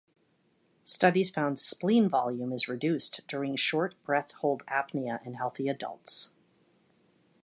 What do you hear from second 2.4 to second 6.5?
is reduced during short breath-hold apnea in healthy adults.